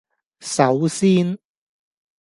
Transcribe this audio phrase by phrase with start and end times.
[0.41, 1.37] 首先